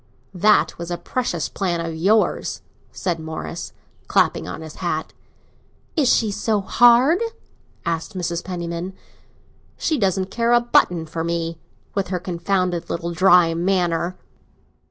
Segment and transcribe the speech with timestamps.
[0.33, 3.71] "That was a precious plan of yours!" said Morris,
[4.07, 5.13] clapping on his hat.
[5.95, 7.19] "Is she so hard?"
[7.85, 8.43] asked Mrs.
[8.43, 8.93] Penniman.
[9.77, 14.17] "She doesn't care a button for me—with her confounded little dry manner."